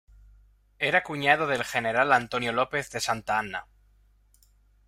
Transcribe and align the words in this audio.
Era 0.79 1.03
cuñado 1.03 1.45
del 1.45 1.63
general 1.63 2.11
Antonio 2.11 2.51
López 2.53 2.89
de 2.89 2.99
Santa 3.01 3.37
Anna. 3.37 3.67